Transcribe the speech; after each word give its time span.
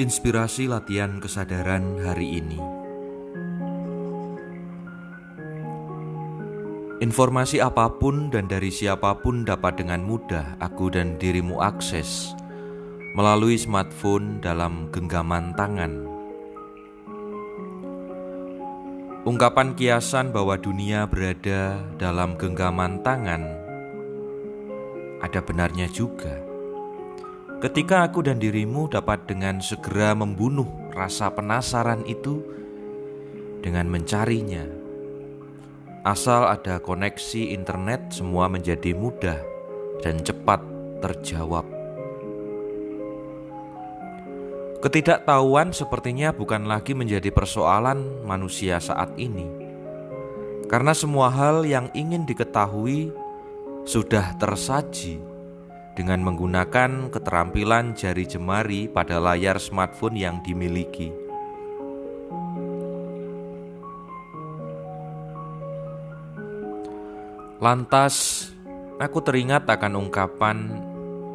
Inspirasi 0.00 0.64
latihan 0.64 1.20
kesadaran 1.20 2.00
hari 2.00 2.40
ini. 2.40 2.56
Informasi 7.04 7.60
apa 7.60 7.84
pun 8.00 8.32
dan 8.32 8.48
dari 8.48 8.72
siapa 8.72 9.20
pun 9.20 9.44
dapat 9.44 9.76
dengan 9.84 10.00
mudah 10.00 10.56
aku 10.56 10.88
dan 10.88 11.20
dirimu 11.20 11.60
akses 11.60 12.32
melalui 13.12 13.60
smartphone 13.60 14.40
dalam 14.40 14.88
genggaman 14.88 15.52
tangan. 15.52 16.08
Ungkapan 19.28 19.76
kiasan 19.76 20.32
bahwa 20.32 20.56
dunia 20.56 21.04
berada 21.04 21.76
dalam 22.00 22.40
genggaman 22.40 23.04
tangan 23.04 23.44
ada 25.20 25.44
benarnya 25.44 25.92
juga. 25.92 26.49
Ketika 27.60 28.08
aku 28.08 28.24
dan 28.24 28.40
dirimu 28.40 28.88
dapat 28.88 29.28
dengan 29.28 29.60
segera 29.60 30.16
membunuh 30.16 30.64
rasa 30.96 31.28
penasaran 31.28 32.08
itu 32.08 32.40
dengan 33.60 33.84
mencarinya. 33.84 34.64
Asal 36.00 36.48
ada 36.48 36.80
koneksi 36.80 37.52
internet, 37.52 38.16
semua 38.16 38.48
menjadi 38.48 38.96
mudah 38.96 39.36
dan 40.00 40.24
cepat 40.24 40.64
terjawab. 41.04 41.68
Ketidaktahuan 44.80 45.76
sepertinya 45.76 46.32
bukan 46.32 46.64
lagi 46.64 46.96
menjadi 46.96 47.28
persoalan 47.28 48.24
manusia 48.24 48.80
saat 48.80 49.12
ini, 49.20 49.44
karena 50.72 50.96
semua 50.96 51.28
hal 51.28 51.68
yang 51.68 51.92
ingin 51.92 52.24
diketahui 52.24 53.12
sudah 53.84 54.32
tersaji 54.40 55.29
dengan 56.00 56.24
menggunakan 56.24 57.12
keterampilan 57.12 57.92
jari 57.92 58.24
jemari 58.24 58.88
pada 58.88 59.20
layar 59.20 59.60
smartphone 59.60 60.16
yang 60.16 60.40
dimiliki. 60.40 61.12
Lantas, 67.60 68.48
aku 68.96 69.20
teringat 69.20 69.68
akan 69.68 70.08
ungkapan 70.08 70.58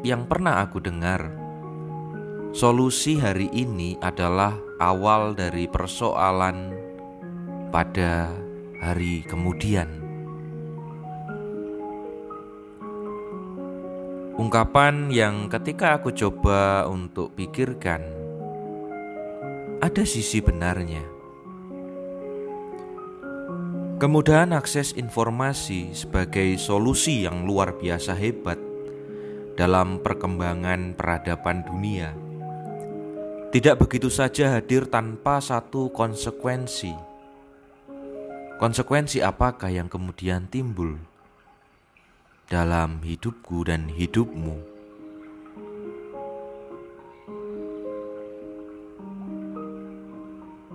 yang 0.02 0.26
pernah 0.26 0.66
aku 0.66 0.82
dengar. 0.82 1.30
Solusi 2.50 3.22
hari 3.22 3.54
ini 3.54 4.02
adalah 4.02 4.58
awal 4.82 5.38
dari 5.38 5.70
persoalan 5.70 6.74
pada 7.70 8.34
hari 8.82 9.22
kemudian. 9.30 10.05
Ungkapan 14.36 15.08
yang 15.16 15.48
ketika 15.48 15.96
aku 15.96 16.12
coba 16.12 16.84
untuk 16.92 17.32
pikirkan, 17.40 18.04
ada 19.80 20.04
sisi 20.04 20.44
benarnya. 20.44 21.04
Kemudahan 23.96 24.52
akses 24.52 24.92
informasi 25.00 25.96
sebagai 25.96 26.60
solusi 26.60 27.24
yang 27.24 27.48
luar 27.48 27.80
biasa 27.80 28.12
hebat 28.20 28.60
dalam 29.56 30.04
perkembangan 30.04 31.00
peradaban 31.00 31.64
dunia 31.64 32.26
tidak 33.56 33.88
begitu 33.88 34.12
saja 34.12 34.52
hadir 34.52 34.84
tanpa 34.92 35.40
satu 35.40 35.88
konsekuensi. 35.96 36.92
Konsekuensi 38.60 39.24
apakah 39.24 39.72
yang 39.72 39.88
kemudian 39.88 40.52
timbul? 40.52 41.15
Dalam 42.46 43.02
hidupku 43.02 43.66
dan 43.66 43.90
hidupmu. 43.90 44.54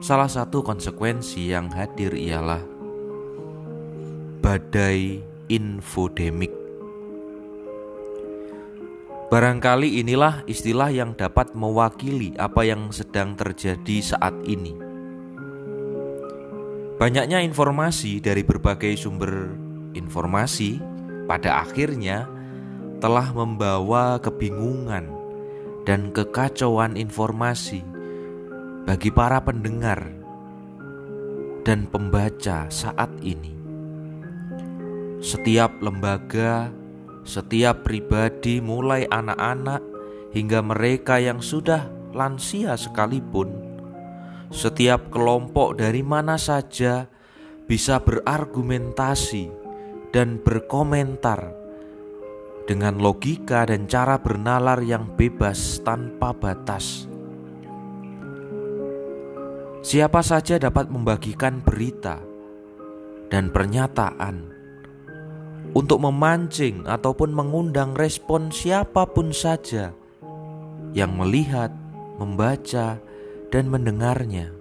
Salah 0.03 0.27
satu 0.27 0.65
konsekuensi 0.67 1.53
yang 1.53 1.71
hadir 1.71 2.17
ialah 2.17 2.65
badai 4.43 5.23
infodemik. 5.47 6.51
Barangkali 9.31 10.03
inilah 10.03 10.43
istilah 10.51 10.91
yang 10.91 11.15
dapat 11.15 11.55
mewakili 11.55 12.35
apa 12.35 12.67
yang 12.67 12.91
sedang 12.91 13.39
terjadi 13.39 14.03
saat 14.03 14.35
ini. 14.43 14.75
Banyaknya 16.99 17.39
informasi 17.47 18.19
dari 18.19 18.43
berbagai 18.43 18.99
sumber 18.99 19.55
informasi 19.95 20.90
pada 21.31 21.63
akhirnya 21.63 22.27
telah 22.99 23.31
membawa 23.31 24.19
kebingungan 24.19 25.07
dan 25.87 26.11
kekacauan 26.11 26.99
informasi 26.99 27.87
bagi 28.83 29.15
para 29.15 29.39
pendengar 29.39 30.11
dan 31.63 31.87
pembaca 31.87 32.67
saat 32.67 33.15
ini. 33.23 33.55
Setiap 35.23 35.79
lembaga, 35.79 36.75
setiap 37.23 37.87
pribadi, 37.87 38.59
mulai 38.59 39.07
anak-anak 39.07 39.87
hingga 40.35 40.67
mereka 40.67 41.23
yang 41.23 41.39
sudah 41.39 41.87
lansia 42.11 42.75
sekalipun, 42.75 43.55
setiap 44.51 45.15
kelompok 45.15 45.79
dari 45.79 46.03
mana 46.03 46.35
saja 46.35 47.07
bisa 47.71 48.03
berargumentasi 48.03 49.60
dan 50.11 50.43
berkomentar 50.43 51.55
dengan 52.71 53.03
logika 53.03 53.67
dan 53.67 53.91
cara 53.91 54.19
bernalar 54.19 54.79
yang 54.83 55.11
bebas 55.19 55.83
tanpa 55.83 56.31
batas. 56.31 57.11
Siapa 59.81 60.21
saja 60.21 60.61
dapat 60.61 60.93
membagikan 60.93 61.65
berita 61.65 62.21
dan 63.33 63.49
pernyataan 63.49 64.53
untuk 65.73 66.03
memancing 66.03 66.85
ataupun 66.85 67.33
mengundang 67.33 67.97
respon 67.97 68.53
siapa 68.53 69.09
pun 69.09 69.33
saja 69.33 69.95
yang 70.93 71.15
melihat, 71.15 71.71
membaca, 72.19 72.99
dan 73.51 73.65
mendengarnya. 73.71 74.60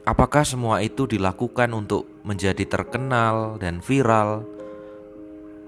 Apakah 0.00 0.48
semua 0.48 0.80
itu 0.80 1.04
dilakukan 1.04 1.68
untuk 1.76 2.08
menjadi 2.24 2.64
terkenal 2.64 3.60
dan 3.60 3.84
viral, 3.84 4.48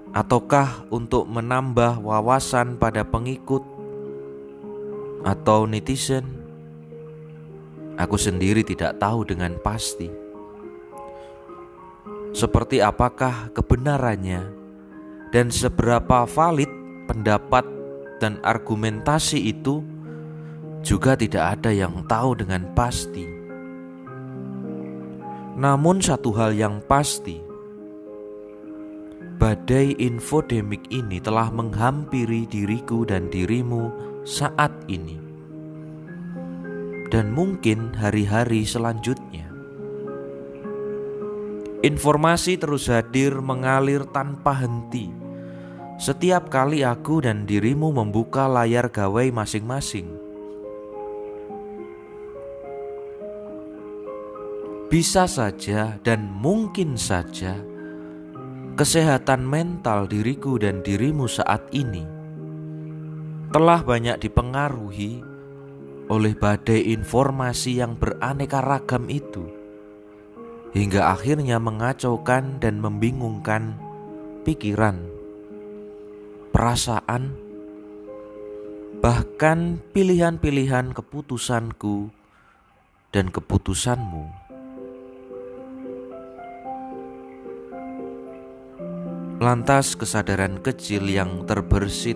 ataukah 0.09 0.89
untuk 0.89 1.29
menambah 1.29 2.01
wawasan 2.01 2.81
pada 2.81 3.05
pengikut 3.05 3.61
atau 5.21 5.69
netizen? 5.69 6.25
Aku 7.93 8.17
sendiri 8.17 8.65
tidak 8.65 8.97
tahu 8.97 9.21
dengan 9.21 9.53
pasti. 9.61 10.09
Seperti 12.33 12.81
apakah 12.81 13.53
kebenarannya 13.53 14.49
dan 15.29 15.53
seberapa 15.53 16.25
valid 16.25 16.69
pendapat 17.05 17.61
dan 18.17 18.41
argumentasi 18.41 19.53
itu 19.53 19.85
juga 20.81 21.13
tidak 21.13 21.61
ada 21.61 21.69
yang 21.69 22.01
tahu 22.09 22.33
dengan 22.33 22.65
pasti. 22.73 23.32
Namun 25.53 26.01
satu 26.01 26.33
hal 26.33 26.57
yang 26.57 26.81
pasti, 26.89 27.37
badai 29.37 29.93
infodemik 30.01 30.89
ini 30.89 31.21
telah 31.21 31.53
menghampiri 31.53 32.49
diriku 32.49 33.05
dan 33.05 33.29
dirimu 33.29 33.93
saat 34.25 34.73
ini. 34.89 35.21
Dan 37.13 37.29
mungkin 37.29 37.93
hari-hari 37.93 38.65
selanjutnya. 38.65 39.45
Informasi 41.83 42.57
terus 42.57 42.89
hadir 42.89 43.37
mengalir 43.37 44.07
tanpa 44.09 44.57
henti. 44.57 45.13
Setiap 46.01 46.49
kali 46.49 46.81
aku 46.81 47.21
dan 47.21 47.45
dirimu 47.45 47.93
membuka 47.93 48.49
layar 48.49 48.89
gawai 48.89 49.29
masing-masing, 49.29 50.22
bisa 54.93 55.25
saja 55.25 55.97
dan 56.05 56.29
mungkin 56.29 57.01
saja 57.01 57.57
kesehatan 58.77 59.41
mental 59.41 60.05
diriku 60.05 60.61
dan 60.61 60.85
dirimu 60.85 61.25
saat 61.25 61.65
ini 61.73 62.05
telah 63.49 63.81
banyak 63.81 64.21
dipengaruhi 64.21 65.25
oleh 66.13 66.37
badai 66.37 66.93
informasi 66.93 67.81
yang 67.81 67.97
beraneka 67.97 68.61
ragam 68.61 69.09
itu, 69.09 69.49
hingga 70.77 71.09
akhirnya 71.09 71.57
mengacaukan 71.57 72.61
dan 72.61 72.77
membingungkan 72.77 73.73
pikiran, 74.45 75.01
perasaan, 76.53 77.33
bahkan 79.01 79.81
pilihan-pilihan 79.89 80.93
keputusanku 80.93 82.13
dan 83.09 83.33
keputusanmu. 83.33 84.52
Lantas 89.43 89.99
kesadaran 89.99 90.63
kecil 90.63 91.03
yang 91.03 91.43
terbersit. 91.43 92.15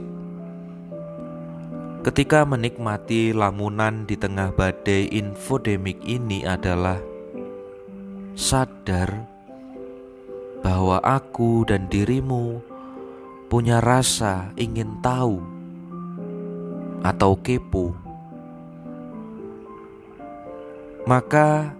Ketika 2.00 2.47
menikmati 2.47 3.35
lamunan 3.35 4.07
di 4.07 4.15
tengah 4.15 4.56
badai 4.56 5.12
infodemik 5.12 6.00
ini 6.07 6.47
adalah 6.47 6.95
sadar 8.31 9.27
bahwa 10.63 11.03
aku 11.03 11.68
dan 11.68 11.91
dirimu 11.91 12.63
punya 13.51 13.83
rasa 13.83 14.56
ingin 14.56 14.95
tahu 15.03 15.44
atau 17.03 17.35
kepo, 17.44 17.91
maka 21.03 21.75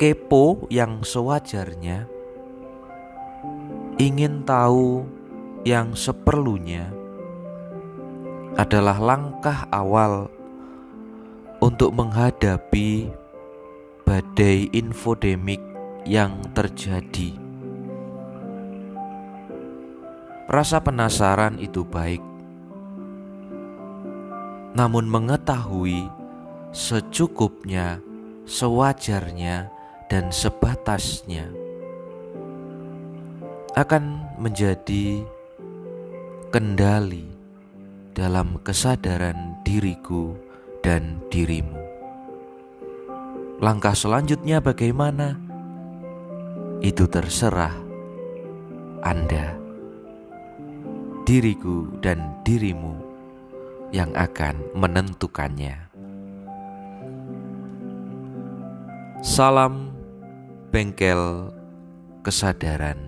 kepo 0.00 0.64
yang 0.72 1.04
sewajarnya 1.04 2.08
ingin 3.98 4.46
tahu 4.46 5.02
yang 5.66 5.90
seperlunya 5.98 6.86
adalah 8.54 9.02
langkah 9.02 9.66
awal 9.74 10.30
untuk 11.58 11.90
menghadapi 11.90 13.10
badai 14.06 14.70
infodemik 14.70 15.58
yang 16.06 16.38
terjadi. 16.54 17.34
Rasa 20.46 20.78
penasaran 20.78 21.58
itu 21.58 21.82
baik, 21.82 22.22
namun 24.78 25.10
mengetahui 25.10 26.06
secukupnya, 26.70 27.98
sewajarnya, 28.46 29.74
dan 30.06 30.30
sebatasnya 30.32 31.67
akan 33.78 34.34
menjadi 34.42 35.22
kendali 36.50 37.30
dalam 38.10 38.58
kesadaran 38.66 39.54
diriku 39.62 40.34
dan 40.82 41.22
dirimu. 41.30 41.78
Langkah 43.62 43.94
selanjutnya 43.94 44.58
bagaimana? 44.58 45.38
Itu 46.82 47.06
terserah 47.06 47.74
Anda, 49.06 49.54
diriku, 51.22 51.86
dan 52.02 52.42
dirimu 52.42 52.98
yang 53.94 54.10
akan 54.18 54.74
menentukannya. 54.74 55.86
Salam 59.22 59.94
bengkel 60.74 61.54
kesadaran. 62.26 63.07